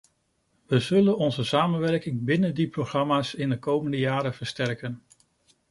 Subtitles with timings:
[0.65, 5.01] We zullen onze samenwerking binnen die programma's in de komende jaren versterken.